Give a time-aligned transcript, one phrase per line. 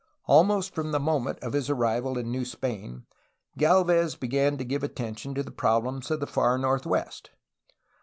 [0.25, 3.05] Almost from the moment of his arrival in New Spain,
[3.55, 7.29] Galvez began to give attention to the problems of the far northwest.